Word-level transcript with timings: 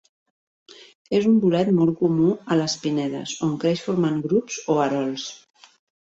És 1.17 1.25
un 1.31 1.33
bolet 1.41 1.67
molt 1.79 1.99
comú 1.99 2.29
a 2.55 2.57
les 2.61 2.75
pinedes, 2.85 3.33
on 3.47 3.51
creix 3.65 3.83
formant 3.89 4.17
grups 4.23 4.57
o 4.77 4.79
erols. 4.87 5.27